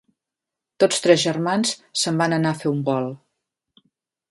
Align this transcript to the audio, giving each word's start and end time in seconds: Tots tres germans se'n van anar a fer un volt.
Tots 0.83 1.03
tres 1.07 1.21
germans 1.25 1.75
se'n 2.05 2.19
van 2.23 2.35
anar 2.39 2.55
a 2.55 2.59
fer 2.65 2.71
un 2.73 2.83
volt. 2.91 3.87